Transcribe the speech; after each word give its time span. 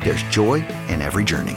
there's 0.00 0.22
joy 0.24 0.64
in 0.88 1.02
every 1.02 1.24
journey. 1.24 1.56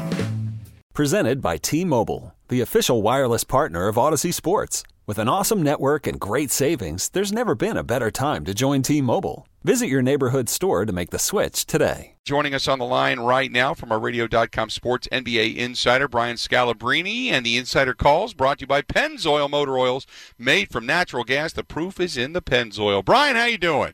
Presented 0.94 1.42
by 1.42 1.58
T-Mobile, 1.58 2.36
the 2.50 2.62
official 2.62 3.02
wireless 3.02 3.44
partner 3.44 3.88
of 3.88 3.98
Odyssey 3.98 4.32
Sports. 4.32 4.84
With 5.08 5.18
an 5.18 5.28
awesome 5.28 5.64
network 5.64 6.06
and 6.06 6.20
great 6.20 6.52
savings, 6.52 7.10
there's 7.10 7.32
never 7.32 7.56
been 7.56 7.76
a 7.76 7.84
better 7.84 8.12
time 8.12 8.46
to 8.46 8.54
join 8.54 8.82
T-Mobile. 8.82 9.48
Visit 9.64 9.88
your 9.88 10.02
neighborhood 10.02 10.50
store 10.50 10.86
to 10.86 10.94
make 10.94 11.12
the 11.12 11.20
switch 11.20 11.66
today. 11.66 12.16
Joining 12.26 12.54
us 12.54 12.68
on 12.68 12.80
the 12.80 12.86
line 12.86 13.20
right 13.20 13.52
now 13.52 13.74
from 13.74 13.92
our 13.92 14.00
radio.com 14.00 14.70
sports 14.70 15.08
NBA 15.12 15.56
insider, 15.56 16.08
Brian 16.08 16.36
Scalabrine, 16.36 17.32
and 17.32 17.46
the 17.46 17.58
insider 17.58 17.94
calls 17.94 18.34
brought 18.34 18.60
to 18.60 18.64
you 18.64 18.68
by 18.68 18.82
Pennzoil 18.82 19.50
Motor 19.50 19.78
Oils, 19.78 20.08
made 20.38 20.72
from 20.72 20.86
natural 20.86 21.24
gas. 21.24 21.54
The 21.54 21.64
proof 21.64 22.00
is 22.00 22.18
in 22.18 22.34
the 22.34 22.42
Pennzoil. 22.42 23.06
Brian, 23.06 23.36
how 23.36 23.46
you 23.46 23.58
doing? 23.58 23.94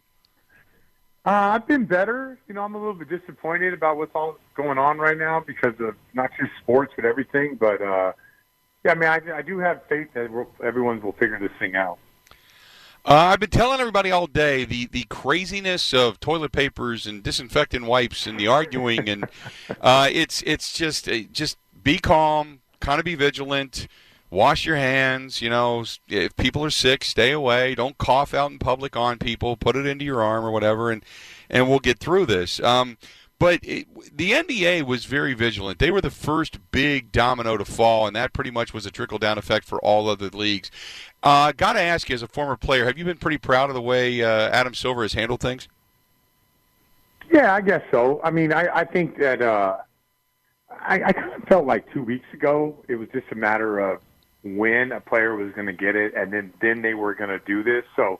Uh, 1.27 1.55
I've 1.55 1.67
been 1.67 1.83
better. 1.83 2.39
You 2.47 2.53
know, 2.53 2.63
I'm 2.63 2.73
a 2.73 2.77
little 2.77 2.93
bit 2.93 3.09
disappointed 3.09 3.73
about 3.73 3.97
what's 3.97 4.15
all 4.15 4.37
going 4.55 4.77
on 4.77 4.97
right 4.97 5.17
now 5.17 5.43
because 5.45 5.77
of 5.81 5.93
not 6.13 6.29
just 6.39 6.51
sports 6.63 6.93
but 6.95 7.03
everything. 7.03 7.57
But 7.59 7.81
uh, 7.81 8.13
yeah, 8.85 8.91
I 8.91 8.95
mean, 8.95 9.09
I, 9.09 9.19
I 9.35 9.41
do 9.41 9.59
have 9.59 9.81
faith 9.89 10.07
that 10.13 10.31
we'll, 10.31 10.47
everyone 10.63 11.01
will 11.01 11.11
figure 11.11 11.37
this 11.37 11.51
thing 11.59 11.75
out. 11.75 11.97
Uh, 13.03 13.13
I've 13.13 13.41
been 13.41 13.49
telling 13.49 13.81
everybody 13.81 14.09
all 14.09 14.27
day 14.27 14.63
the, 14.63 14.85
the 14.85 15.03
craziness 15.09 15.93
of 15.93 16.21
toilet 16.21 16.53
papers 16.53 17.05
and 17.05 17.21
disinfectant 17.21 17.83
wipes 17.83 18.25
and 18.25 18.39
the 18.39 18.47
arguing 18.47 19.09
and 19.09 19.27
uh, 19.81 20.07
it's 20.09 20.41
it's 20.43 20.71
just 20.71 21.09
uh, 21.09 21.19
just 21.33 21.57
be 21.83 21.97
calm, 21.97 22.61
kind 22.79 22.99
of 22.99 23.05
be 23.05 23.15
vigilant, 23.15 23.89
wash 24.29 24.65
your 24.65 24.75
hands. 24.75 25.41
You 25.41 25.49
know, 25.49 25.85
if 26.07 26.35
people 26.35 26.63
are 26.63 26.69
sick, 26.69 27.03
stay 27.03 27.31
away. 27.31 27.75
Don't 27.75 27.97
cough 27.97 28.33
out 28.33 28.51
in 28.51 28.59
public 28.59 28.95
on 28.95 29.17
people. 29.17 29.55
Put 29.55 29.75
it 29.75 29.85
into 29.85 30.05
your 30.05 30.21
arm 30.21 30.45
or 30.45 30.51
whatever, 30.51 30.91
and 30.91 31.03
and 31.49 31.69
we'll 31.69 31.79
get 31.79 31.99
through 31.99 32.25
this. 32.25 32.59
Um, 32.61 32.97
but 33.39 33.59
it, 33.61 33.87
the 34.15 34.31
NBA 34.31 34.83
was 34.83 35.05
very 35.05 35.33
vigilant. 35.33 35.77
They 35.79 35.91
were 35.91 36.01
the 36.01 36.09
first 36.09 36.57
big 36.71 37.11
domino 37.11 37.55
to 37.57 37.65
fall, 37.65 38.07
and 38.07 38.15
that 38.15 38.33
pretty 38.33 38.49
much 38.49 38.73
was 38.73 38.85
a 38.85 38.91
trickle 38.91 39.19
down 39.19 39.37
effect 39.37 39.65
for 39.65 39.79
all 39.79 40.09
other 40.09 40.29
leagues. 40.29 40.71
Uh, 41.21 41.51
Got 41.51 41.73
to 41.73 41.81
ask 41.81 42.09
you, 42.09 42.15
as 42.15 42.23
a 42.23 42.27
former 42.27 42.57
player, 42.57 42.85
have 42.85 42.97
you 42.97 43.05
been 43.05 43.17
pretty 43.17 43.37
proud 43.37 43.69
of 43.69 43.75
the 43.75 43.81
way 43.81 44.23
uh, 44.23 44.49
Adam 44.49 44.73
Silver 44.73 45.03
has 45.03 45.13
handled 45.13 45.39
things? 45.39 45.67
Yeah, 47.31 47.53
I 47.53 47.61
guess 47.61 47.83
so. 47.91 48.21
I 48.23 48.31
mean, 48.31 48.51
I, 48.53 48.69
I 48.73 48.85
think 48.85 49.19
that 49.19 49.41
uh, 49.41 49.77
I, 50.71 51.03
I 51.03 51.11
kind 51.11 51.33
of 51.33 51.43
felt 51.47 51.65
like 51.65 51.91
two 51.93 52.01
weeks 52.01 52.25
ago 52.33 52.75
it 52.87 52.95
was 52.95 53.07
just 53.13 53.27
a 53.31 53.35
matter 53.35 53.79
of 53.79 53.99
when 54.55 54.91
a 54.91 55.01
player 55.01 55.35
was 55.35 55.51
going 55.53 55.67
to 55.67 55.73
get 55.73 55.95
it, 55.95 56.13
and 56.15 56.31
then 56.31 56.53
then 56.61 56.81
they 56.81 56.93
were 56.93 57.13
going 57.13 57.29
to 57.29 57.39
do 57.39 57.63
this. 57.63 57.83
So 57.95 58.19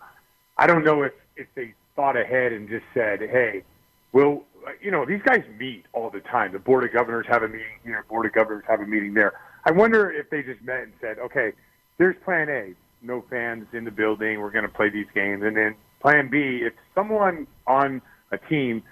I 0.58 0.68
don't 0.68 0.84
know 0.84 1.04
if 1.04 1.14
if 1.36 1.48
they 1.56 1.74
thought 1.96 2.18
ahead 2.18 2.52
and 2.52 2.68
just 2.68 2.86
said, 2.94 3.22
"Hey, 3.22 3.64
we'll 4.12 4.44
you 4.82 4.92
know, 4.92 5.06
these 5.06 5.22
guys 5.24 5.44
meet 5.58 5.86
all 5.94 6.10
the 6.10 6.20
time. 6.20 6.52
The 6.52 6.60
board 6.60 6.84
of 6.84 6.94
governors 6.94 7.26
have 7.30 7.44
a 7.44 7.48
meeting 7.48 7.80
here, 7.84 8.06
board 8.10 8.26
of 8.26 8.34
governors 8.34 8.64
have 8.68 8.82
a 8.82 8.86
meeting 8.86 9.14
there. 9.14 9.34
I 9.66 9.72
wonder 9.72 10.12
if 10.12 10.30
they 10.30 10.44
just 10.44 10.62
met 10.62 10.84
and 10.84 10.94
said, 11.02 11.20
okay, 11.20 11.54
there's 11.98 12.16
plan 12.24 12.50
A, 12.50 12.74
no 13.02 13.24
fans 13.30 13.68
in 13.74 13.84
the 13.84 13.92
building, 13.92 14.40
we're 14.40 14.52
going 14.52 14.66
to 14.66 14.72
play 14.72 14.90
these 14.90 15.08
games. 15.14 15.44
And 15.44 15.56
then 15.56 15.76
plan 16.02 16.30
B, 16.30 16.62
if 16.64 16.74
someone 16.96 17.48
on 17.66 18.02
a 18.32 18.38
team 18.38 18.84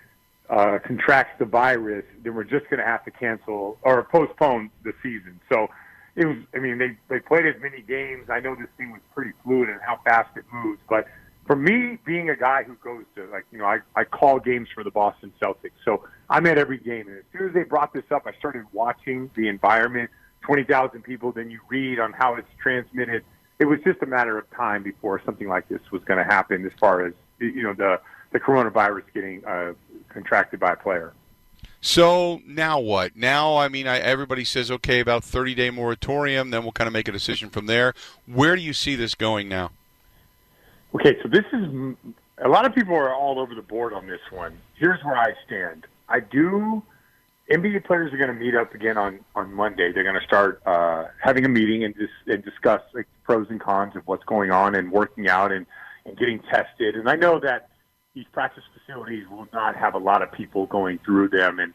uh, 0.50 0.80
contracts 0.84 1.34
the 1.40 1.46
virus, 1.46 2.06
then 2.24 2.36
we're 2.36 2.44
just 2.44 2.70
going 2.70 2.80
to 2.80 2.86
have 2.86 3.04
to 3.06 3.12
cancel 3.12 3.78
or 3.82 4.04
postpone 4.04 4.70
the 4.84 4.94
season. 5.02 5.40
So 5.52 5.68
it 6.16 6.26
was, 6.26 6.38
I 6.54 6.60
mean, 6.60 6.78
they, 6.78 6.98
they 7.10 7.20
played 7.20 7.46
as 7.46 7.62
many 7.62 7.82
games. 7.82 8.30
I 8.30 8.40
know 8.40 8.56
this 8.56 8.70
thing 8.78 8.92
was 8.92 9.02
pretty 9.14 9.32
fluid 9.44 9.70
and 9.70 9.80
how 9.82 10.00
fast 10.06 10.36
it 10.38 10.46
moves, 10.52 10.80
but 10.90 11.08
for 11.46 11.56
me, 11.56 11.98
being 12.06 12.30
a 12.30 12.36
guy 12.36 12.64
who 12.64 12.76
goes 12.76 13.04
to 13.16 13.26
like 13.28 13.46
you 13.52 13.60
know, 13.60 13.66
I, 13.66 13.80
I 13.96 14.04
call 14.04 14.40
games 14.40 14.68
for 14.74 14.84
the 14.84 14.92
Boston 14.92 15.32
Celtics, 15.42 15.72
so 15.84 16.04
I'm 16.30 16.46
at 16.48 16.58
every 16.58 16.80
game. 16.80 17.08
And 17.08 17.18
as 17.18 17.24
soon 17.32 17.48
as 17.48 17.54
they 17.54 17.64
brought 17.64 17.94
this 17.94 18.06
up, 18.12 18.24
I 18.26 18.34
started 18.34 18.66
watching 18.74 19.30
the 19.36 19.48
environment. 19.48 20.10
Twenty 20.42 20.64
thousand 20.64 21.04
people. 21.04 21.32
Then 21.32 21.50
you 21.50 21.60
read 21.70 22.00
on 22.00 22.14
how 22.14 22.36
it's 22.36 22.48
transmitted. 22.62 23.24
It 23.58 23.66
was 23.66 23.80
just 23.84 24.02
a 24.02 24.06
matter 24.06 24.38
of 24.38 24.50
time 24.52 24.84
before 24.84 25.22
something 25.26 25.48
like 25.48 25.68
this 25.70 25.82
was 25.92 26.04
going 26.04 26.18
to 26.18 26.24
happen. 26.24 26.66
As 26.66 26.72
far 26.80 27.06
as 27.06 27.14
you 27.40 27.64
know, 27.64 27.74
the 27.74 28.00
the 28.32 28.40
coronavirus 28.40 29.04
getting 29.14 29.46
uh, 29.46 29.74
contracted 30.10 30.60
by 30.60 30.74
a 30.74 30.76
player. 30.76 31.14
So 31.86 32.42
now 32.48 32.80
what? 32.80 33.16
Now, 33.16 33.58
I 33.58 33.68
mean, 33.68 33.86
I, 33.86 34.00
everybody 34.00 34.44
says 34.44 34.72
okay 34.72 35.00
about 35.00 35.24
30 35.24 35.54
day 35.54 35.70
moratorium. 35.70 36.50
Then 36.50 36.64
we'll 36.64 36.72
kind 36.72 36.88
of 36.88 36.94
make 36.94 37.08
a 37.08 37.12
decision 37.12 37.52
from 37.52 37.68
there. 37.68 37.94
Where 38.26 38.56
do 38.56 38.64
you 38.64 38.74
see 38.74 38.96
this 38.96 39.14
going 39.14 39.48
now? 39.48 39.70
Okay, 40.96 41.16
so 41.22 41.30
this 41.30 41.46
is 41.54 41.96
a 42.44 42.50
lot 42.50 42.66
of 42.66 42.74
people 42.74 42.96
are 42.96 43.14
all 43.14 43.40
over 43.40 43.54
the 43.54 43.62
board 43.62 43.94
on 43.94 44.08
this 44.08 44.20
one. 44.32 44.58
Here's 44.74 45.00
where 45.04 45.16
I 45.16 45.36
stand. 45.46 45.86
I 46.10 46.22
do. 46.22 46.82
NBA 47.52 47.86
players 47.86 48.12
are 48.12 48.18
going 48.18 48.34
to 48.34 48.44
meet 48.44 48.56
up 48.56 48.74
again 48.74 48.98
on 48.98 49.20
on 49.36 49.54
Monday. 49.54 49.92
They're 49.92 50.04
going 50.04 50.20
to 50.20 50.26
start 50.26 50.64
uh, 50.66 51.06
having 51.22 51.46
a 51.46 51.50
meeting 51.50 51.84
and 51.84 51.94
just 51.96 52.14
and 52.26 52.44
discuss 52.44 52.82
like 52.96 53.06
pros 53.24 53.46
and 53.52 53.62
cons 53.62 53.96
of 53.96 54.08
what's 54.08 54.24
going 54.24 54.50
on 54.50 54.74
and 54.74 54.92
working 54.92 55.30
out 55.30 55.52
and 55.52 55.68
and 56.08 56.18
getting 56.18 56.40
tested. 56.40 56.96
And 56.96 57.08
I 57.08 57.16
know 57.16 57.40
that 57.42 57.70
these 58.16 58.26
practice 58.32 58.64
facilities 58.74 59.28
will 59.30 59.48
not 59.54 59.76
have 59.76 59.94
a 59.94 60.00
lot 60.00 60.22
of 60.22 60.32
people 60.32 60.66
going 60.66 61.00
through 61.06 61.30
them, 61.30 61.60
and 61.60 61.74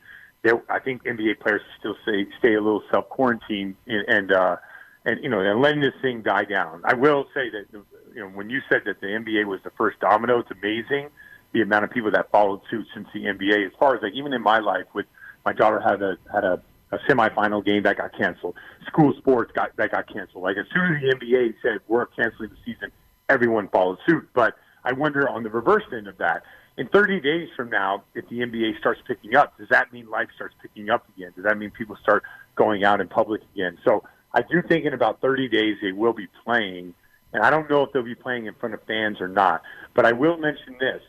I 0.68 0.78
think 0.80 1.04
NBA 1.04 1.40
players 1.40 1.60
still 1.78 1.96
stay 2.02 2.26
stay 2.38 2.54
a 2.54 2.60
little 2.60 2.82
self 2.90 3.08
quarantine 3.08 3.76
and. 3.86 4.04
and 4.08 4.32
uh, 4.32 4.56
and 5.04 5.22
you 5.22 5.30
know, 5.30 5.40
and 5.40 5.62
letting 5.62 5.80
this 5.80 5.94
thing 6.02 6.20
die 6.20 6.44
down. 6.44 6.82
I 6.84 6.92
will 6.92 7.24
say 7.32 7.48
that 7.48 7.64
you 7.72 8.20
know, 8.20 8.28
when 8.28 8.50
you 8.50 8.60
said 8.68 8.82
that 8.84 9.00
the 9.00 9.06
NBA 9.06 9.46
was 9.46 9.60
the 9.64 9.70
first 9.70 9.98
domino, 10.00 10.40
it's 10.40 10.50
amazing 10.50 11.08
the 11.52 11.62
amount 11.62 11.84
of 11.84 11.90
people 11.90 12.10
that 12.10 12.30
followed 12.30 12.60
suit 12.70 12.86
since 12.94 13.08
the 13.12 13.24
NBA. 13.24 13.66
As 13.66 13.72
far 13.78 13.96
as 13.96 14.02
like 14.02 14.12
even 14.12 14.32
in 14.32 14.42
my 14.42 14.58
life, 14.58 14.86
with 14.94 15.06
my 15.44 15.52
daughter 15.52 15.80
had 15.80 16.02
a 16.02 16.16
had 16.32 16.44
a, 16.44 16.62
a 16.92 16.98
semifinal 17.08 17.64
game 17.64 17.82
that 17.84 17.96
got 17.96 18.16
canceled. 18.16 18.54
School 18.86 19.14
sports 19.18 19.52
got 19.54 19.76
that 19.76 19.90
got 19.90 20.12
canceled. 20.12 20.42
Like 20.42 20.56
as 20.56 20.66
soon 20.72 20.94
as 20.94 21.02
the 21.02 21.14
NBA 21.14 21.54
said 21.62 21.78
we're 21.88 22.06
canceling 22.06 22.50
the 22.50 22.56
season, 22.64 22.92
everyone 23.28 23.68
followed 23.68 23.98
suit. 24.06 24.28
But 24.34 24.54
I 24.84 24.92
wonder 24.92 25.28
on 25.28 25.42
the 25.42 25.50
reverse 25.50 25.84
end 25.92 26.08
of 26.08 26.18
that. 26.18 26.42
In 26.76 26.88
30 26.88 27.20
days 27.20 27.48
from 27.56 27.68
now, 27.68 28.04
if 28.14 28.28
the 28.28 28.38
NBA 28.40 28.78
starts 28.78 29.00
picking 29.06 29.36
up, 29.36 29.58
does 29.58 29.68
that 29.68 29.92
mean 29.92 30.08
life 30.08 30.28
starts 30.34 30.54
picking 30.62 30.88
up 30.88 31.06
again? 31.16 31.32
Does 31.34 31.44
that 31.44 31.58
mean 31.58 31.70
people 31.70 31.96
start 32.02 32.22
going 32.56 32.84
out 32.84 33.00
in 33.00 33.08
public 33.08 33.42
again? 33.54 33.78
So 33.84 34.04
I 34.32 34.42
do 34.42 34.62
think 34.62 34.86
in 34.86 34.94
about 34.94 35.20
30 35.20 35.48
days 35.48 35.76
they 35.82 35.92
will 35.92 36.12
be 36.12 36.28
playing 36.44 36.94
and 37.32 37.42
I 37.42 37.50
don't 37.50 37.68
know 37.70 37.82
if 37.82 37.92
they'll 37.92 38.02
be 38.02 38.14
playing 38.14 38.46
in 38.46 38.54
front 38.54 38.74
of 38.74 38.82
fans 38.84 39.20
or 39.20 39.28
not. 39.28 39.62
But 39.94 40.06
I 40.06 40.12
will 40.12 40.36
mention 40.36 40.76
this: 40.78 41.02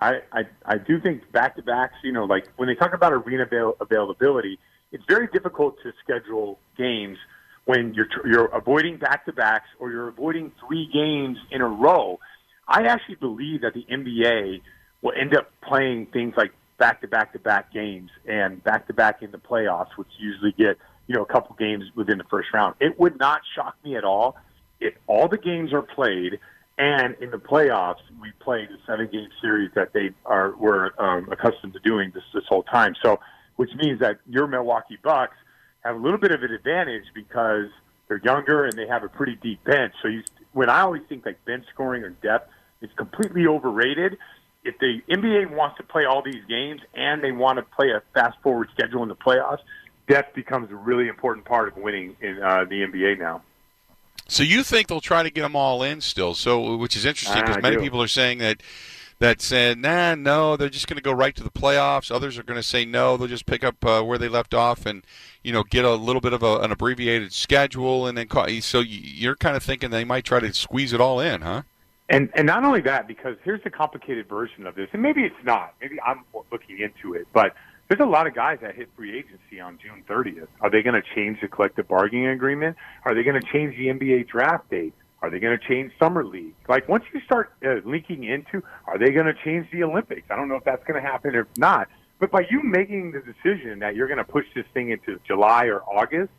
I 0.00 0.20
I, 0.32 0.44
I 0.64 0.78
do 0.78 1.00
think 1.00 1.30
back 1.32 1.56
to 1.56 1.62
backs. 1.62 1.94
You 2.02 2.12
know, 2.12 2.24
like 2.24 2.46
when 2.56 2.68
they 2.68 2.74
talk 2.74 2.94
about 2.94 3.12
arena 3.12 3.44
avail- 3.44 3.76
availability, 3.80 4.58
it's 4.92 5.04
very 5.08 5.26
difficult 5.28 5.76
to 5.82 5.92
schedule 6.02 6.58
games 6.76 7.18
when 7.64 7.94
you're 7.94 8.08
you're 8.24 8.46
avoiding 8.46 8.96
back 8.96 9.24
to 9.26 9.32
backs 9.32 9.68
or 9.78 9.90
you're 9.90 10.08
avoiding 10.08 10.52
three 10.66 10.88
games 10.92 11.38
in 11.50 11.60
a 11.60 11.68
row. 11.68 12.18
I 12.68 12.84
actually 12.84 13.16
believe 13.16 13.62
that 13.62 13.74
the 13.74 13.84
NBA 13.90 14.60
will 15.02 15.12
end 15.18 15.36
up 15.36 15.50
playing 15.62 16.06
things 16.06 16.34
like 16.36 16.52
back 16.78 17.00
to 17.00 17.08
back 17.08 17.32
to 17.32 17.38
back 17.38 17.72
games 17.72 18.10
and 18.26 18.62
back 18.62 18.86
to 18.88 18.92
back 18.92 19.22
in 19.22 19.30
the 19.30 19.38
playoffs, 19.38 19.96
which 19.96 20.08
usually 20.18 20.52
get 20.52 20.78
you 21.06 21.14
know 21.14 21.22
a 21.22 21.26
couple 21.26 21.54
games 21.56 21.84
within 21.94 22.18
the 22.18 22.24
first 22.24 22.48
round. 22.52 22.74
It 22.80 22.98
would 22.98 23.18
not 23.18 23.42
shock 23.54 23.76
me 23.84 23.96
at 23.96 24.04
all 24.04 24.36
if 24.80 24.94
all 25.06 25.28
the 25.28 25.38
games 25.38 25.72
are 25.72 25.82
played 25.82 26.38
and 26.78 27.14
in 27.20 27.30
the 27.30 27.38
playoffs 27.38 28.00
we 28.20 28.32
play 28.40 28.66
the 28.66 28.76
seven 28.86 29.08
game 29.10 29.28
series 29.40 29.70
that 29.74 29.92
they 29.92 30.10
are 30.26 30.54
were 30.56 30.92
um, 30.98 31.28
accustomed 31.30 31.72
to 31.72 31.80
doing 31.80 32.10
this 32.14 32.24
this 32.34 32.44
whole 32.48 32.62
time. 32.64 32.94
So, 33.02 33.20
which 33.56 33.70
means 33.76 34.00
that 34.00 34.18
your 34.28 34.46
Milwaukee 34.46 34.98
Bucks 35.02 35.36
have 35.84 35.96
a 35.96 35.98
little 35.98 36.18
bit 36.18 36.32
of 36.32 36.42
an 36.42 36.52
advantage 36.52 37.04
because 37.14 37.68
they're 38.08 38.20
younger 38.22 38.64
and 38.64 38.76
they 38.76 38.86
have 38.86 39.04
a 39.04 39.08
pretty 39.08 39.36
deep 39.36 39.64
bench. 39.64 39.94
So 40.02 40.08
you, 40.08 40.22
when 40.52 40.68
I 40.68 40.80
always 40.80 41.02
think 41.08 41.24
like 41.24 41.42
bench 41.44 41.64
scoring 41.72 42.02
or 42.02 42.10
depth, 42.10 42.50
it's 42.80 42.92
completely 42.94 43.46
overrated. 43.46 44.18
If 44.64 44.78
the 44.78 45.00
NBA 45.08 45.54
wants 45.54 45.76
to 45.76 45.84
play 45.84 46.04
all 46.04 46.22
these 46.22 46.44
games 46.48 46.80
and 46.94 47.22
they 47.22 47.32
want 47.32 47.58
to 47.58 47.62
play 47.62 47.90
a 47.90 48.02
fast 48.14 48.36
forward 48.42 48.68
schedule 48.72 49.02
in 49.02 49.08
the 49.08 49.14
playoffs, 49.14 49.60
depth 50.08 50.34
becomes 50.34 50.70
a 50.70 50.74
really 50.74 51.08
important 51.08 51.46
part 51.46 51.68
of 51.68 51.76
winning 51.76 52.16
in 52.20 52.42
uh, 52.42 52.64
the 52.64 52.82
NBA 52.82 53.18
now. 53.18 53.42
So 54.28 54.42
you 54.42 54.64
think 54.64 54.88
they'll 54.88 55.00
try 55.00 55.22
to 55.22 55.30
get 55.30 55.42
them 55.42 55.54
all 55.54 55.82
in 55.82 56.00
still? 56.00 56.34
So, 56.34 56.76
which 56.76 56.96
is 56.96 57.04
interesting 57.04 57.42
because 57.42 57.62
many 57.62 57.76
do. 57.76 57.82
people 57.82 58.02
are 58.02 58.08
saying 58.08 58.38
that 58.38 58.60
that 59.18 59.40
said, 59.40 59.78
nah, 59.78 60.14
no, 60.14 60.56
they're 60.56 60.68
just 60.68 60.88
going 60.88 60.96
to 60.96 61.02
go 61.02 61.12
right 61.12 61.34
to 61.36 61.42
the 61.42 61.50
playoffs. 61.50 62.10
Others 62.10 62.36
are 62.36 62.42
going 62.42 62.58
to 62.58 62.62
say 62.62 62.84
no, 62.84 63.16
they'll 63.16 63.28
just 63.28 63.46
pick 63.46 63.64
up 63.64 63.82
uh, 63.84 64.02
where 64.02 64.18
they 64.18 64.28
left 64.28 64.52
off 64.52 64.84
and 64.84 65.04
you 65.42 65.52
know 65.52 65.62
get 65.62 65.84
a 65.84 65.94
little 65.94 66.20
bit 66.20 66.32
of 66.32 66.42
a, 66.42 66.58
an 66.58 66.72
abbreviated 66.72 67.32
schedule 67.32 68.06
and 68.06 68.18
then 68.18 68.26
call, 68.26 68.48
so 68.60 68.80
you're 68.80 69.36
kind 69.36 69.56
of 69.56 69.62
thinking 69.62 69.90
they 69.90 70.04
might 70.04 70.24
try 70.24 70.40
to 70.40 70.52
squeeze 70.52 70.92
it 70.92 71.00
all 71.00 71.20
in, 71.20 71.42
huh? 71.42 71.62
And 72.08 72.30
and 72.34 72.46
not 72.46 72.64
only 72.64 72.82
that, 72.82 73.08
because 73.08 73.36
here's 73.42 73.62
the 73.64 73.70
complicated 73.70 74.28
version 74.28 74.66
of 74.66 74.74
this, 74.76 74.88
and 74.92 75.02
maybe 75.02 75.22
it's 75.22 75.44
not. 75.44 75.74
Maybe 75.80 75.96
I'm 76.00 76.24
looking 76.52 76.78
into 76.78 77.14
it, 77.14 77.26
but 77.32 77.54
there's 77.88 78.00
a 78.00 78.04
lot 78.04 78.26
of 78.26 78.34
guys 78.34 78.58
that 78.62 78.74
hit 78.74 78.88
free 78.96 79.16
agency 79.16 79.60
on 79.60 79.78
June 79.82 80.04
30th. 80.08 80.48
Are 80.60 80.70
they 80.70 80.82
going 80.82 81.00
to 81.00 81.14
change 81.14 81.40
the 81.40 81.48
collective 81.48 81.88
bargaining 81.88 82.28
agreement? 82.28 82.76
Are 83.04 83.14
they 83.14 83.22
going 83.22 83.40
to 83.40 83.46
change 83.52 83.76
the 83.76 83.86
NBA 83.86 84.28
draft 84.28 84.70
date? 84.70 84.94
Are 85.22 85.30
they 85.30 85.38
going 85.40 85.58
to 85.58 85.68
change 85.68 85.92
summer 85.98 86.24
league? 86.24 86.54
Like 86.68 86.88
once 86.88 87.04
you 87.12 87.20
start 87.22 87.52
uh, 87.64 87.76
linking 87.84 88.24
into, 88.24 88.62
are 88.86 88.98
they 88.98 89.10
going 89.10 89.26
to 89.26 89.34
change 89.44 89.66
the 89.72 89.82
Olympics? 89.82 90.22
I 90.30 90.36
don't 90.36 90.48
know 90.48 90.56
if 90.56 90.64
that's 90.64 90.84
going 90.84 91.00
to 91.00 91.08
happen 91.08 91.34
or 91.34 91.48
not. 91.56 91.88
But 92.18 92.30
by 92.30 92.46
you 92.50 92.62
making 92.62 93.12
the 93.12 93.20
decision 93.20 93.80
that 93.80 93.94
you're 93.94 94.08
going 94.08 94.18
to 94.18 94.24
push 94.24 94.46
this 94.54 94.64
thing 94.72 94.90
into 94.90 95.20
July 95.26 95.66
or 95.66 95.82
August, 95.82 96.30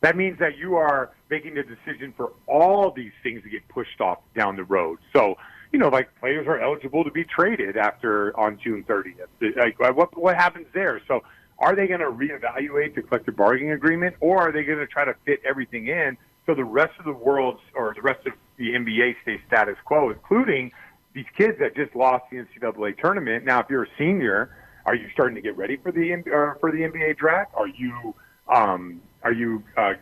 that 0.00 0.16
means 0.16 0.38
that 0.38 0.56
you 0.56 0.76
are 0.76 1.10
making 1.30 1.54
the 1.54 1.62
decision 1.62 2.12
for 2.16 2.32
all 2.46 2.90
these 2.90 3.12
things 3.22 3.42
to 3.44 3.48
get 3.48 3.66
pushed 3.68 4.00
off 4.00 4.18
down 4.34 4.56
the 4.56 4.64
road. 4.64 4.98
So, 5.14 5.36
you 5.72 5.78
know, 5.78 5.88
like 5.88 6.08
players 6.18 6.46
are 6.48 6.60
eligible 6.60 7.04
to 7.04 7.10
be 7.10 7.24
traded 7.24 7.76
after 7.76 8.38
on 8.38 8.58
June 8.62 8.84
30th. 8.84 9.56
Like, 9.56 9.96
what 9.96 10.16
what 10.18 10.36
happens 10.36 10.66
there? 10.74 11.00
So, 11.06 11.22
are 11.58 11.76
they 11.76 11.86
going 11.86 12.00
to 12.00 12.10
reevaluate 12.10 12.94
the 12.94 13.02
collective 13.02 13.36
bargaining 13.36 13.72
agreement, 13.72 14.16
or 14.20 14.38
are 14.38 14.52
they 14.52 14.64
going 14.64 14.78
to 14.78 14.86
try 14.86 15.04
to 15.04 15.14
fit 15.26 15.40
everything 15.46 15.88
in 15.88 16.16
so 16.46 16.54
the 16.54 16.64
rest 16.64 16.92
of 16.98 17.04
the 17.04 17.12
world's 17.12 17.60
or 17.74 17.92
the 17.94 18.02
rest 18.02 18.26
of 18.26 18.32
the 18.56 18.70
NBA 18.70 19.16
stays 19.22 19.40
status 19.46 19.76
quo, 19.84 20.10
including 20.10 20.72
these 21.12 21.26
kids 21.36 21.58
that 21.60 21.76
just 21.76 21.94
lost 21.94 22.24
the 22.30 22.38
NCAA 22.38 22.98
tournament? 22.98 23.44
Now, 23.44 23.60
if 23.60 23.66
you're 23.68 23.84
a 23.84 23.90
senior, 23.98 24.56
are 24.86 24.94
you 24.94 25.08
starting 25.12 25.34
to 25.34 25.42
get 25.42 25.56
ready 25.56 25.76
for 25.76 25.92
the 25.92 26.14
uh, 26.14 26.58
for 26.58 26.72
the 26.72 26.78
NBA 26.78 27.18
draft? 27.18 27.52
Are 27.54 27.68
you 27.68 28.14
um, 28.48 29.00
are 29.22 29.32
you 29.32 29.62
uh, 29.76 29.94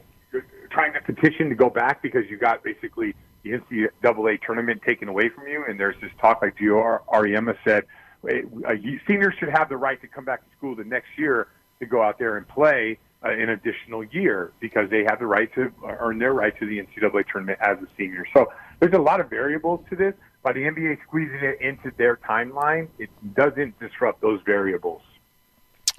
trying 0.71 0.93
to 0.95 1.01
petition 1.01 1.49
to 1.49 1.55
go 1.55 1.71
back 1.71 2.03
because 2.03 2.23
you 2.29 2.37
got 2.37 2.63
basically 2.63 3.15
the 3.43 3.51
NCAA 3.51 4.41
tournament 4.43 4.83
taken 4.83 5.09
away 5.09 5.29
from 5.29 5.49
you? 5.49 5.65
And 5.69 5.79
there's 5.79 5.97
this 6.01 6.11
talk, 6.21 6.43
like 6.43 6.57
Geno 6.59 7.01
Auriemma 7.13 7.57
said, 7.65 7.85
uh, 8.25 8.75
seniors 9.07 9.35
should 9.39 9.51
have 9.51 9.69
the 9.69 9.77
right 9.77 10.01
to 10.01 10.09
come 10.09 10.25
back 10.25 10.41
to 10.41 10.57
school 10.57 10.75
the 10.75 10.85
next 10.85 11.09
year 11.17 11.49
to 11.81 11.87
go 11.87 12.03
out 12.03 12.19
there 12.19 12.37
and 12.37 12.49
play 12.49 12.99
uh, 13.25 13.31
an 13.31 13.51
additional 13.51 14.05
year 14.05 14.53
because 14.61 14.91
they 14.91 15.05
have 15.05 15.19
the 15.19 15.27
right 15.27 15.53
to 15.55 15.73
earn 15.85 16.19
their 16.19 16.33
right 16.35 16.57
to 16.59 16.67
the 16.67 16.79
NCAA 16.79 17.25
tournament 17.31 17.59
as 17.63 17.79
a 17.79 17.87
senior. 17.97 18.25
So 18.35 18.47
there's 18.81 18.95
a 18.95 18.99
lot 19.01 19.21
of 19.21 19.31
variables 19.31 19.81
to 19.91 19.97
this. 19.97 20.15
By 20.43 20.53
the 20.53 20.61
NBA 20.61 21.03
squeezing 21.03 21.41
it 21.43 21.61
into 21.61 21.91
their 21.97 22.17
timeline, 22.17 22.89
it 22.99 23.11
doesn't 23.35 23.79
disrupt 23.81 24.21
those 24.21 24.41
variables. 24.47 25.03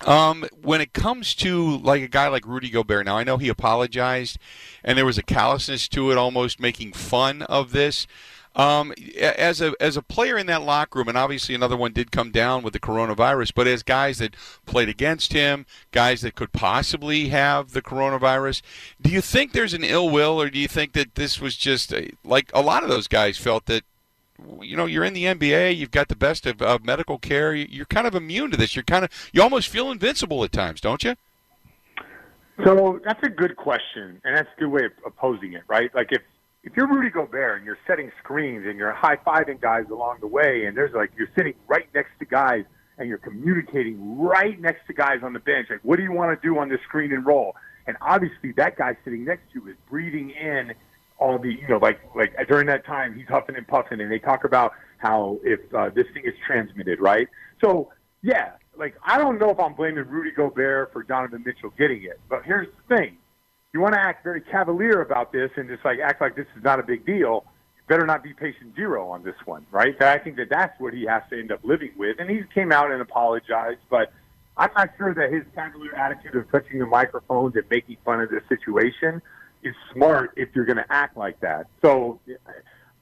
Um, 0.05 0.45
when 0.61 0.81
it 0.81 0.93
comes 0.93 1.35
to 1.35 1.77
like 1.77 2.01
a 2.01 2.07
guy 2.07 2.27
like 2.27 2.47
Rudy 2.47 2.69
Gobert, 2.69 3.05
now 3.05 3.17
I 3.17 3.23
know 3.23 3.37
he 3.37 3.49
apologized, 3.49 4.37
and 4.83 4.97
there 4.97 5.05
was 5.05 5.17
a 5.17 5.23
callousness 5.23 5.87
to 5.89 6.11
it, 6.11 6.17
almost 6.17 6.59
making 6.59 6.93
fun 6.93 7.41
of 7.43 7.71
this. 7.71 8.07
Um, 8.55 8.93
as 9.21 9.61
a 9.61 9.73
as 9.79 9.95
a 9.95 10.01
player 10.01 10.37
in 10.37 10.47
that 10.47 10.63
locker 10.63 10.99
room, 10.99 11.07
and 11.07 11.17
obviously 11.17 11.53
another 11.53 11.77
one 11.77 11.93
did 11.93 12.11
come 12.11 12.31
down 12.31 12.63
with 12.63 12.73
the 12.73 12.79
coronavirus, 12.79 13.53
but 13.53 13.67
as 13.67 13.83
guys 13.83 14.17
that 14.17 14.35
played 14.65 14.89
against 14.89 15.33
him, 15.33 15.65
guys 15.91 16.21
that 16.21 16.35
could 16.35 16.51
possibly 16.51 17.29
have 17.29 17.71
the 17.71 17.81
coronavirus, 17.81 18.61
do 18.99 19.11
you 19.11 19.21
think 19.21 19.51
there's 19.51 19.75
an 19.75 19.83
ill 19.83 20.09
will, 20.09 20.41
or 20.41 20.49
do 20.49 20.57
you 20.57 20.67
think 20.67 20.93
that 20.93 21.13
this 21.15 21.39
was 21.39 21.55
just 21.55 21.93
a, 21.93 22.09
like 22.23 22.49
a 22.53 22.61
lot 22.61 22.83
of 22.83 22.89
those 22.89 23.07
guys 23.07 23.37
felt 23.37 23.67
that 23.67 23.83
you 24.61 24.75
know 24.75 24.85
you're 24.85 25.03
in 25.03 25.13
the 25.13 25.25
NBA, 25.25 25.75
you've 25.75 25.91
got 25.91 26.07
the 26.07 26.15
best 26.15 26.45
of, 26.45 26.61
of 26.61 26.83
medical 26.83 27.17
care, 27.17 27.53
you're 27.53 27.85
kind 27.85 28.07
of 28.07 28.15
immune 28.15 28.51
to 28.51 28.57
this. 28.57 28.75
You're 28.75 28.83
kind 28.83 29.05
of 29.05 29.11
you 29.33 29.41
almost 29.41 29.69
feel 29.69 29.91
invincible 29.91 30.43
at 30.43 30.51
times, 30.51 30.81
don't 30.81 31.03
you? 31.03 31.15
So 32.65 32.99
that's 33.05 33.23
a 33.23 33.29
good 33.29 33.55
question, 33.55 34.19
and 34.23 34.35
that's 34.35 34.49
a 34.57 34.59
good 34.59 34.69
way 34.69 34.81
of 35.05 35.15
posing 35.15 35.53
it, 35.53 35.63
right? 35.67 35.93
Like 35.95 36.07
if 36.11 36.21
if 36.63 36.75
you're 36.75 36.87
Rudy 36.87 37.09
Gobert 37.09 37.57
and 37.57 37.65
you're 37.65 37.77
setting 37.87 38.11
screens 38.21 38.65
and 38.67 38.77
you're 38.77 38.91
high 38.91 39.15
fiving 39.15 39.61
guys 39.61 39.85
along 39.89 40.17
the 40.19 40.27
way, 40.27 40.65
and 40.65 40.75
there's 40.75 40.93
like 40.93 41.11
you're 41.17 41.29
sitting 41.37 41.53
right 41.67 41.87
next 41.95 42.11
to 42.19 42.25
guys 42.25 42.65
and 42.97 43.07
you're 43.07 43.17
communicating 43.17 44.19
right 44.19 44.59
next 44.59 44.85
to 44.87 44.93
guys 44.93 45.19
on 45.23 45.31
the 45.33 45.39
bench, 45.39 45.67
like 45.69 45.79
what 45.83 45.95
do 45.95 46.03
you 46.03 46.11
want 46.11 46.39
to 46.39 46.47
do 46.47 46.59
on 46.59 46.67
this 46.67 46.81
screen 46.81 47.13
and 47.13 47.25
roll? 47.25 47.55
And 47.87 47.95
obviously 48.01 48.51
that 48.57 48.77
guy 48.77 48.95
sitting 49.03 49.23
next 49.23 49.51
to 49.53 49.61
you 49.61 49.71
is 49.71 49.77
breathing 49.89 50.31
in 50.31 50.73
all 51.19 51.37
the 51.37 51.53
you 51.53 51.67
know 51.67 51.77
like 51.77 51.99
like 52.15 52.33
during 52.47 52.67
that 52.67 52.85
time 52.85 53.13
he's 53.13 53.27
huffing 53.27 53.55
and 53.55 53.67
puffing 53.67 53.99
and 54.01 54.11
they 54.11 54.19
talk 54.19 54.43
about 54.43 54.73
how 54.97 55.39
if 55.43 55.59
uh, 55.73 55.89
this 55.89 56.05
thing 56.13 56.23
is 56.25 56.33
transmitted 56.45 56.99
right? 56.99 57.27
So 57.61 57.89
yeah 58.21 58.51
like 58.77 58.95
i 59.05 59.17
don't 59.17 59.39
know 59.39 59.49
if 59.49 59.59
i'm 59.59 59.73
blaming 59.73 60.05
rudy 60.05 60.31
gobert 60.31 60.91
for 60.91 61.03
donovan 61.03 61.43
mitchell 61.45 61.71
getting 61.77 62.03
it 62.03 62.19
but 62.29 62.43
here's 62.43 62.67
the 62.67 62.95
thing. 62.95 63.17
You 63.71 63.81
want 63.81 63.93
to 63.93 63.99
act 63.99 64.23
very 64.23 64.41
cavalier 64.41 65.01
about 65.01 65.31
this 65.31 65.51
and 65.55 65.69
just 65.69 65.85
like 65.85 65.99
act 65.99 66.21
like 66.21 66.35
this 66.35 66.47
is 66.57 66.63
not 66.63 66.79
a 66.79 66.83
big 66.83 67.05
deal 67.05 67.45
you 67.75 67.83
better 67.87 68.05
not 68.05 68.23
be 68.23 68.33
patient 68.33 68.75
zero 68.75 69.09
on 69.09 69.23
this 69.23 69.35
one 69.45 69.65
right? 69.71 70.01
I 70.01 70.17
think 70.17 70.37
that 70.37 70.49
that's 70.49 70.79
what 70.79 70.93
he 70.93 71.05
has 71.05 71.21
to 71.29 71.39
end 71.39 71.51
up 71.51 71.59
living 71.63 71.91
with 71.97 72.19
and 72.19 72.29
he 72.29 72.41
came 72.53 72.71
out 72.71 72.91
and 72.91 73.01
apologized 73.01 73.81
but 73.89 74.11
i'm 74.57 74.71
not 74.75 74.89
sure 74.97 75.13
that 75.13 75.31
his 75.31 75.43
cavalier 75.55 75.93
attitude 75.95 76.35
of 76.35 76.49
touching 76.51 76.79
the 76.79 76.85
microphones 76.85 77.55
and 77.55 77.63
making 77.69 77.97
fun 78.03 78.21
of 78.21 78.29
the 78.29 78.41
situation 78.49 79.21
is 79.63 79.75
smart 79.93 80.33
if 80.37 80.49
you're 80.53 80.65
going 80.65 80.77
to 80.77 80.91
act 80.91 81.17
like 81.17 81.39
that. 81.41 81.67
So, 81.81 82.19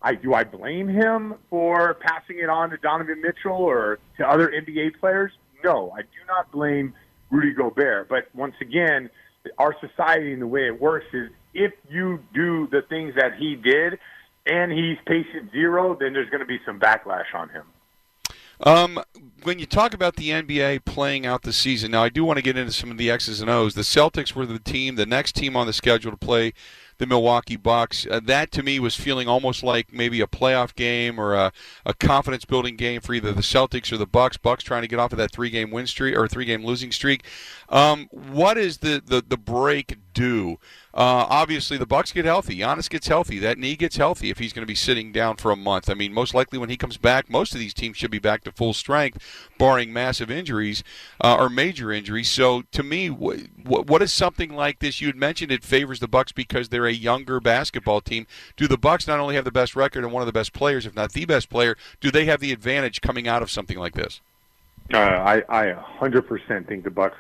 I 0.02 0.16
do 0.16 0.34
I 0.34 0.44
blame 0.44 0.88
him 0.88 1.36
for 1.50 1.96
passing 1.96 2.40
it 2.40 2.50
on 2.50 2.70
to 2.70 2.78
Donovan 2.78 3.22
Mitchell 3.22 3.56
or 3.56 4.00
to 4.18 4.28
other 4.28 4.50
NBA 4.50 5.00
players? 5.00 5.32
No, 5.64 5.92
I 5.92 6.02
do 6.02 6.20
not 6.28 6.52
blame 6.52 6.94
Rudy 7.32 7.54
Gobert. 7.54 8.08
But 8.08 8.28
once 8.34 8.56
again, 8.62 9.10
our 9.58 9.76
society 9.80 10.34
and 10.34 10.42
the 10.42 10.48
way 10.48 10.68
it 10.68 10.80
works 10.80 11.08
is 11.14 11.30
if 11.54 11.74
you 11.90 12.20
do 12.34 12.68
the 12.68 12.82
things 12.84 13.16
that 13.16 13.36
he 13.38 13.56
did 13.56 14.00
and 14.46 14.72
he's 14.72 14.98
patient 15.06 15.52
zero, 15.52 15.98
then 16.00 16.14
there's 16.14 16.30
going 16.30 16.42
to 16.42 16.46
be 16.46 16.60
some 16.66 16.80
backlash 16.80 17.34
on 17.34 17.50
him. 17.50 17.64
Um, 18.62 19.00
when 19.44 19.60
you 19.60 19.66
talk 19.66 19.94
about 19.94 20.16
the 20.16 20.30
NBA 20.30 20.84
playing 20.86 21.26
out 21.26 21.44
the 21.44 21.54
season, 21.54 21.92
now 21.92 22.04
I 22.04 22.10
do 22.10 22.26
want 22.26 22.38
to 22.38 22.44
get 22.44 22.58
into 22.58 22.72
some 22.72 22.92
of 22.92 22.98
the 22.98 23.12
X's 23.12 23.40
and 23.40 23.50
O's. 23.50 23.76
The 23.76 23.82
Celtics 23.82 24.34
were 24.34 24.46
the 24.46 24.60
team, 24.60 24.96
the 24.96 25.06
next 25.06 25.34
team 25.34 25.56
on 25.56 25.68
the 25.68 25.74
schedule 25.74 26.12
to 26.12 26.18
play 26.18 26.54
the 26.98 27.06
Milwaukee 27.06 27.56
Bucks. 27.56 28.08
Uh, 28.10 28.20
that 28.24 28.52
to 28.52 28.64
me 28.64 28.80
was 28.80 28.96
feeling 28.96 29.28
almost 29.28 29.64
like 29.64 29.94
maybe 29.94 30.22
a 30.22 30.28
playoff 30.28 30.76
game 30.76 31.20
or 31.20 31.36
a, 31.36 31.52
a 31.86 31.94
confidence 31.94 32.46
building 32.46 32.76
game 32.76 33.02
for 33.02 33.14
either 33.14 33.32
the 33.32 33.42
Celtics 33.42 33.92
or 33.92 33.98
the 33.98 34.08
Bucks. 34.08 34.38
Bucks 34.38 34.64
trying 34.64 34.82
to 34.82 34.88
get 34.88 35.00
off 35.00 35.12
of 35.12 35.18
that 35.18 35.32
three 35.32 35.50
game 35.50 35.72
win 35.72 35.88
streak 35.88 36.16
or 36.16 36.28
three 36.28 36.46
game 36.46 36.66
losing 36.66 36.92
streak. 36.92 37.24
Um, 37.70 38.08
what 38.12 38.58
is 38.58 38.80
the, 38.80 39.02
the, 39.06 39.24
the 39.26 39.38
break 39.38 39.98
do? 40.18 40.58
Uh, 40.94 41.28
obviously, 41.30 41.78
the 41.78 41.86
Bucks 41.86 42.12
get 42.12 42.26
healthy. 42.26 42.58
Giannis 42.58 42.90
gets 42.90 43.08
healthy. 43.08 43.38
That 43.38 43.60
knee 43.60 43.76
gets 43.76 43.98
healthy 43.98 44.32
if 44.32 44.40
he's 44.40 44.52
going 44.52 44.64
to 44.64 44.68
be 44.68 44.74
sitting 44.74 45.12
down 45.12 45.38
for 45.38 45.52
a 45.52 45.56
month. 45.56 45.92
I 45.92 45.94
mean, 45.94 46.12
most 46.12 46.34
likely 46.34 46.58
when 46.58 46.70
he 46.70 46.78
comes 46.78 46.98
back, 46.98 47.30
most 47.30 47.54
of 47.54 47.60
these 47.60 47.74
teams 47.74 47.98
should 47.98 48.10
be 48.10 48.18
back 48.18 48.44
to 48.46 48.52
full 48.52 48.74
strength, 48.74 49.20
barring 49.60 49.94
massive 49.94 50.32
injuries 50.32 50.84
uh, 51.24 51.36
or 51.36 51.50
major 51.50 51.92
injuries. 51.92 52.30
So, 52.30 52.64
to 52.72 52.82
me, 52.82 53.10
wh- 53.10 53.46
what 53.68 54.02
is 54.02 54.12
something 54.12 54.56
like 54.56 54.80
this? 54.80 55.00
You 55.00 55.08
had 55.08 55.16
mentioned 55.16 55.52
it 55.52 55.64
favors 55.64 56.00
the 56.00 56.08
Bucks 56.08 56.32
because 56.32 56.70
they're 56.70 56.88
a 56.88 56.94
younger 56.94 57.40
basketball 57.40 58.02
team. 58.02 58.26
Do 58.56 58.68
the 58.68 58.78
Bucks 58.78 59.08
not 59.08 59.20
only 59.20 59.36
have 59.36 59.46
the 59.46 59.52
best 59.52 59.76
record 59.76 60.04
and 60.04 60.12
one 60.12 60.24
of 60.24 60.28
the 60.28 60.34
best 60.34 60.52
players, 60.52 60.88
if 60.88 60.96
not 60.96 61.14
the 61.14 61.26
best 61.26 61.50
player, 61.50 61.78
do 62.02 62.10
they 62.10 62.26
have 62.26 62.40
the 62.40 62.52
advantage 62.52 63.02
coming 63.02 63.28
out 63.28 63.44
of 63.44 63.52
something 63.52 63.78
like 63.78 63.94
this? 63.94 64.20
Uh, 64.92 64.98
I, 64.98 65.44
I 65.50 65.76
100% 66.02 66.68
think 66.68 66.84
the 66.84 66.90
Bucks, 66.90 67.18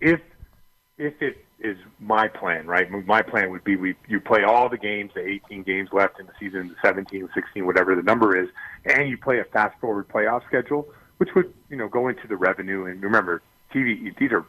if 0.00 0.20
if 0.98 1.20
it 1.20 1.44
is 1.62 1.76
my 2.00 2.28
plan, 2.28 2.66
right? 2.66 2.90
My 3.06 3.22
plan 3.22 3.50
would 3.50 3.64
be 3.64 3.76
we 3.76 3.94
you 4.08 4.20
play 4.20 4.42
all 4.42 4.68
the 4.68 4.76
games, 4.76 5.12
the 5.14 5.26
18 5.26 5.62
games 5.62 5.88
left 5.92 6.18
in 6.18 6.26
the 6.26 6.32
season, 6.38 6.68
the 6.68 6.74
17, 6.84 7.28
16, 7.32 7.66
whatever 7.66 7.94
the 7.94 8.02
number 8.02 8.36
is, 8.36 8.48
and 8.84 9.08
you 9.08 9.16
play 9.16 9.38
a 9.38 9.44
fast 9.44 9.78
forward 9.80 10.08
playoff 10.08 10.44
schedule, 10.46 10.88
which 11.18 11.30
would 11.34 11.52
you 11.70 11.76
know 11.76 11.88
go 11.88 12.08
into 12.08 12.26
the 12.26 12.36
revenue. 12.36 12.86
And 12.86 13.02
remember, 13.02 13.42
TV 13.72 14.14
these 14.18 14.32
are 14.32 14.44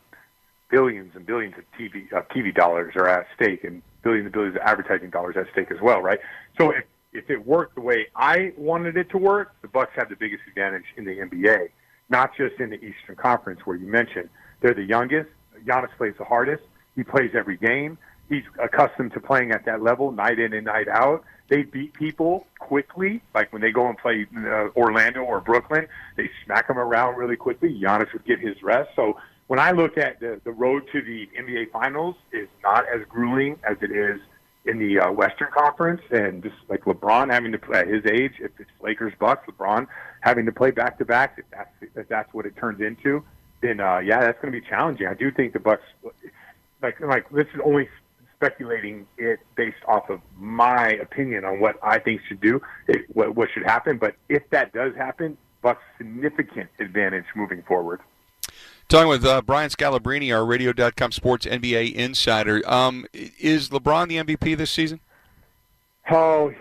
billions 0.69 1.15
and 1.15 1.25
billions 1.25 1.53
of 1.57 1.63
TV 1.79 2.11
uh, 2.11 2.23
TV 2.35 2.53
dollars 2.53 2.95
are 2.95 3.07
at 3.07 3.27
stake, 3.35 3.63
and 3.63 3.83
billions 4.01 4.25
and 4.25 4.33
billions 4.33 4.55
of 4.55 4.61
advertising 4.63 5.11
dollars 5.11 5.35
at 5.37 5.45
stake 5.51 5.71
as 5.71 5.79
well, 5.81 6.01
right? 6.01 6.19
So 6.57 6.71
if 6.71 6.83
if 7.13 7.29
it 7.29 7.45
worked 7.45 7.75
the 7.75 7.81
way 7.81 8.07
I 8.15 8.53
wanted 8.57 8.97
it 8.97 9.11
to 9.11 9.19
work, 9.19 9.53
the 9.61 9.67
Bucks 9.67 9.91
have 9.95 10.09
the 10.09 10.15
biggest 10.15 10.41
advantage 10.47 10.85
in 10.97 11.05
the 11.05 11.17
NBA, 11.17 11.69
not 12.09 12.35
just 12.35 12.59
in 12.59 12.71
the 12.71 12.83
Eastern 12.83 13.15
Conference 13.15 13.61
where 13.65 13.75
you 13.75 13.85
mentioned 13.85 14.29
they're 14.61 14.73
the 14.73 14.83
youngest. 14.83 15.29
Giannis 15.65 15.95
plays 15.97 16.15
the 16.17 16.25
hardest 16.25 16.63
He 16.95 17.03
plays 17.03 17.31
every 17.33 17.57
game. 17.57 17.97
He's 18.29 18.43
accustomed 18.61 19.13
to 19.13 19.19
playing 19.19 19.51
at 19.51 19.65
that 19.65 19.81
level 19.81 20.11
night 20.11 20.39
in 20.39 20.53
and 20.53 20.65
night 20.65 20.87
out. 20.87 21.23
They 21.49 21.63
beat 21.63 21.93
people 21.93 22.47
quickly, 22.59 23.21
like 23.35 23.51
when 23.51 23.61
they 23.61 23.71
go 23.71 23.87
and 23.87 23.97
play 23.97 24.25
uh, 24.35 24.69
Orlando 24.75 25.21
or 25.21 25.41
Brooklyn, 25.41 25.87
they 26.15 26.29
smack 26.45 26.67
them 26.67 26.79
around 26.79 27.17
really 27.17 27.35
quickly. 27.35 27.79
Giannis 27.79 28.11
would 28.13 28.25
get 28.25 28.39
his 28.39 28.63
rest. 28.63 28.89
So 28.95 29.17
when 29.47 29.59
I 29.59 29.71
look 29.71 29.97
at 29.97 30.19
the, 30.19 30.39
the 30.43 30.51
road 30.51 30.83
to 30.93 31.01
the 31.01 31.29
NBA 31.37 31.71
Finals, 31.71 32.15
is 32.31 32.47
not 32.63 32.85
as 32.87 33.01
grueling 33.07 33.59
as 33.69 33.77
it 33.81 33.91
is 33.91 34.19
in 34.65 34.79
the 34.79 34.99
uh, 34.99 35.11
Western 35.11 35.49
Conference, 35.51 36.01
and 36.09 36.41
just 36.41 36.55
like 36.69 36.85
LeBron 36.85 37.29
having 37.29 37.51
to 37.51 37.57
play 37.57 37.81
at 37.81 37.87
his 37.87 38.05
age, 38.05 38.33
if 38.39 38.51
it's 38.59 38.71
Lakers 38.81 39.13
Bucks, 39.19 39.45
LeBron 39.47 39.87
having 40.21 40.45
to 40.45 40.53
play 40.53 40.71
back 40.71 40.97
to 40.99 41.05
back, 41.05 41.35
if 41.37 41.45
that's 41.51 41.69
if 41.95 42.07
that's 42.07 42.33
what 42.33 42.45
it 42.45 42.55
turns 42.55 42.79
into, 42.79 43.23
then 43.61 43.81
uh, 43.81 43.99
yeah, 43.99 44.21
that's 44.21 44.41
going 44.41 44.53
to 44.53 44.59
be 44.59 44.65
challenging. 44.65 45.07
I 45.07 45.13
do 45.13 45.31
think 45.31 45.51
the 45.51 45.59
Bucks, 45.59 45.83
like 46.83 46.99
like 46.99 47.29
this 47.31 47.47
is 47.53 47.61
only 47.63 47.89
speculating 48.35 49.07
it 49.17 49.39
based 49.55 49.77
off 49.87 50.09
of 50.09 50.19
my 50.37 50.89
opinion 50.89 51.45
on 51.45 51.59
what 51.59 51.77
I 51.81 51.97
think 51.97 52.21
should 52.27 52.41
do, 52.41 52.61
it, 52.87 53.05
what, 53.13 53.35
what 53.35 53.49
should 53.53 53.63
happen. 53.63 53.97
But 53.97 54.15
if 54.27 54.43
that 54.49 54.73
does 54.73 54.93
happen, 54.95 55.37
Bucks 55.61 55.81
significant 55.97 56.69
advantage 56.79 57.23
moving 57.35 57.63
forward. 57.63 58.01
Talking 58.89 59.07
with 59.07 59.25
uh, 59.25 59.41
Brian 59.41 59.69
Scalabrine, 59.69 60.35
our 60.35 60.45
Radio.com 60.45 61.13
Sports 61.13 61.45
NBA 61.45 61.93
insider. 61.93 62.61
Um, 62.69 63.05
is 63.13 63.69
LeBron 63.69 64.09
the 64.09 64.17
MVP 64.17 64.57
this 64.57 64.71
season? 64.71 64.99
Oh, 66.11 66.49
you 66.49 66.57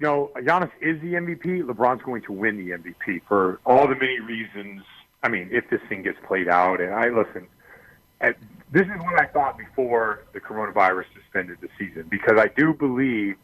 know, 0.00 0.30
Giannis 0.36 0.70
is 0.82 1.00
the 1.00 1.14
MVP. 1.14 1.62
LeBron's 1.62 2.02
going 2.02 2.22
to 2.22 2.32
win 2.32 2.58
the 2.58 2.72
MVP 2.72 3.22
for 3.26 3.58
all 3.64 3.88
the 3.88 3.94
many 3.94 4.20
reasons. 4.20 4.82
I 5.22 5.28
mean, 5.28 5.48
if 5.50 5.68
this 5.70 5.80
thing 5.88 6.02
gets 6.02 6.18
played 6.26 6.48
out, 6.48 6.80
and 6.80 6.92
I 6.92 7.08
listen, 7.08 7.46
at, 8.20 8.36
this 8.72 8.86
is 8.86 9.02
what 9.02 9.20
I 9.20 9.26
thought 9.26 9.58
before 9.58 10.24
the 10.32 10.40
coronavirus 10.40 11.04
suspended 11.14 11.58
the 11.60 11.68
season 11.78 12.06
because 12.10 12.38
I 12.38 12.48
do 12.48 12.72
believe 12.72 13.36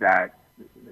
that 0.00 0.34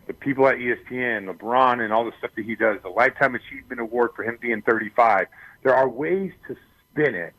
the 0.07 0.13
people 0.13 0.47
at 0.47 0.57
ESPN, 0.57 1.33
LeBron, 1.33 1.81
and 1.81 1.93
all 1.93 2.05
the 2.05 2.13
stuff 2.19 2.31
that 2.37 2.45
he 2.45 2.55
does, 2.55 2.79
the 2.83 2.89
Lifetime 2.89 3.35
Achievement 3.35 3.81
Award 3.81 4.11
for 4.15 4.25
him 4.25 4.39
being 4.41 4.63
35, 4.63 5.27
there 5.63 5.75
are 5.75 5.89
ways 5.89 6.33
to 6.49 6.57
spin 6.91 7.15
it 7.15 7.35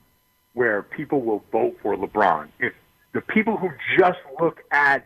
where 0.53 0.83
people 0.83 1.21
will 1.21 1.43
vote 1.51 1.77
for 1.81 1.95
LeBron. 1.95 2.49
If 2.59 2.73
the 3.13 3.21
people 3.21 3.57
who 3.57 3.69
just 3.97 4.19
look 4.39 4.59
at 4.71 5.05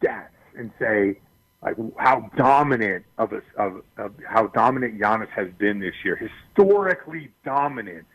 stats 0.00 0.28
and 0.56 0.70
say 0.78 1.18
like 1.62 1.76
how 1.96 2.30
dominant 2.36 3.04
of 3.18 3.32
a, 3.32 3.42
of, 3.56 3.82
of 3.98 4.12
how 4.26 4.46
dominant 4.48 4.98
Giannis 4.98 5.28
has 5.30 5.48
been 5.58 5.80
this 5.80 5.94
year, 6.04 6.16
historically 6.16 7.30
dominant. 7.44 8.06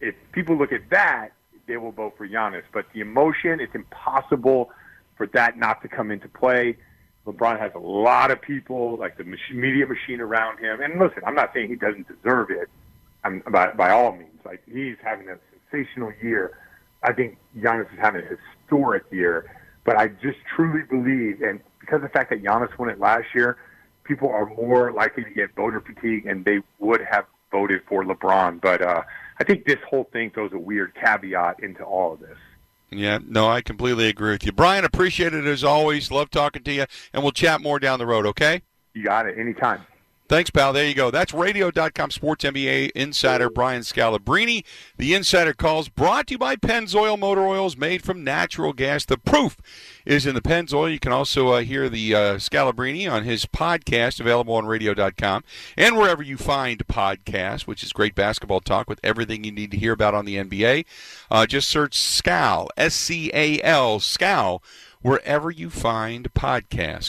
If 0.00 0.14
people 0.32 0.56
look 0.56 0.72
at 0.72 0.88
that, 0.90 1.30
they 1.68 1.76
will 1.76 1.92
vote 1.92 2.14
for 2.16 2.26
Giannis. 2.26 2.64
But 2.72 2.86
the 2.92 3.00
emotion, 3.00 3.60
it's 3.60 3.74
impossible 3.74 4.70
for 5.16 5.28
that 5.28 5.56
not 5.56 5.82
to 5.82 5.88
come 5.88 6.10
into 6.10 6.28
play. 6.28 6.76
LeBron 7.26 7.60
has 7.60 7.72
a 7.74 7.78
lot 7.78 8.30
of 8.30 8.40
people, 8.40 8.96
like 8.96 9.18
the 9.18 9.24
media 9.52 9.86
machine 9.86 10.20
around 10.20 10.58
him. 10.58 10.80
And 10.80 10.98
listen, 10.98 11.22
I'm 11.26 11.34
not 11.34 11.52
saying 11.54 11.68
he 11.68 11.76
doesn't 11.76 12.06
deserve 12.08 12.50
it. 12.50 12.68
I'm, 13.22 13.42
by, 13.50 13.72
by 13.72 13.90
all 13.90 14.12
means. 14.12 14.40
Like 14.44 14.62
he's 14.66 14.96
having 15.04 15.28
a 15.28 15.38
sensational 15.70 16.12
year. 16.22 16.58
I 17.02 17.12
think 17.12 17.36
Giannis 17.56 17.92
is 17.92 17.98
having 18.00 18.22
a 18.22 18.36
historic 18.64 19.04
year. 19.12 19.54
But 19.84 19.96
I 19.96 20.08
just 20.08 20.38
truly 20.54 20.82
believe, 20.88 21.42
and 21.42 21.60
because 21.80 21.96
of 21.96 22.02
the 22.02 22.08
fact 22.08 22.30
that 22.30 22.42
Giannis 22.42 22.76
won 22.78 22.88
it 22.88 22.98
last 22.98 23.26
year, 23.34 23.58
people 24.04 24.30
are 24.30 24.46
more 24.46 24.92
likely 24.92 25.24
to 25.24 25.30
get 25.30 25.54
voter 25.54 25.80
fatigue, 25.80 26.26
and 26.26 26.44
they 26.44 26.60
would 26.78 27.02
have 27.10 27.26
voted 27.50 27.82
for 27.88 28.04
LeBron. 28.04 28.60
But 28.60 28.82
uh, 28.82 29.02
I 29.40 29.44
think 29.44 29.64
this 29.64 29.78
whole 29.88 30.08
thing 30.12 30.30
throws 30.30 30.52
a 30.52 30.58
weird 30.58 30.94
caveat 30.94 31.60
into 31.62 31.82
all 31.82 32.14
of 32.14 32.20
this. 32.20 32.36
Yeah, 32.90 33.18
no, 33.26 33.48
I 33.48 33.60
completely 33.60 34.08
agree 34.08 34.32
with 34.32 34.46
you. 34.46 34.52
Brian, 34.52 34.84
appreciate 34.84 35.34
it 35.34 35.44
as 35.44 35.62
always. 35.62 36.10
Love 36.10 36.30
talking 36.30 36.62
to 36.62 36.72
you, 36.72 36.86
and 37.12 37.22
we'll 37.22 37.32
chat 37.32 37.60
more 37.60 37.78
down 37.78 37.98
the 37.98 38.06
road, 38.06 38.24
okay? 38.26 38.62
You 38.94 39.04
got 39.04 39.26
it. 39.26 39.38
Anytime. 39.38 39.82
Thanks, 40.28 40.50
pal. 40.50 40.74
There 40.74 40.86
you 40.86 40.92
go. 40.92 41.10
That's 41.10 41.32
radio.com 41.32 42.10
sports 42.10 42.44
NBA 42.44 42.90
insider 42.90 43.48
Brian 43.48 43.80
Scalabrine. 43.80 44.62
The 44.98 45.14
insider 45.14 45.54
calls 45.54 45.88
brought 45.88 46.26
to 46.26 46.34
you 46.34 46.38
by 46.38 46.54
Pennzoil 46.54 47.18
Motor 47.18 47.46
Oils 47.46 47.78
made 47.78 48.02
from 48.02 48.24
natural 48.24 48.74
gas. 48.74 49.06
The 49.06 49.16
proof 49.16 49.56
is 50.04 50.26
in 50.26 50.34
the 50.34 50.42
Pennzoil. 50.42 50.92
You 50.92 50.98
can 50.98 51.12
also 51.12 51.48
uh, 51.48 51.62
hear 51.62 51.88
the 51.88 52.14
uh, 52.14 52.20
Scalabrine 52.34 53.10
on 53.10 53.24
his 53.24 53.46
podcast 53.46 54.20
available 54.20 54.52
on 54.52 54.66
radio.com 54.66 55.44
and 55.78 55.96
wherever 55.96 56.22
you 56.22 56.36
find 56.36 56.86
podcasts, 56.86 57.62
which 57.62 57.82
is 57.82 57.94
great 57.94 58.14
basketball 58.14 58.60
talk 58.60 58.86
with 58.86 59.00
everything 59.02 59.44
you 59.44 59.52
need 59.52 59.70
to 59.70 59.78
hear 59.78 59.92
about 59.94 60.14
on 60.14 60.26
the 60.26 60.36
NBA. 60.36 60.84
Uh, 61.30 61.46
just 61.46 61.68
search 61.68 61.96
Scal, 61.96 62.68
S 62.76 62.94
C 62.94 63.30
A 63.32 63.62
L, 63.62 63.98
Scal, 63.98 64.62
wherever 65.00 65.50
you 65.50 65.70
find 65.70 66.34
podcasts. 66.34 67.08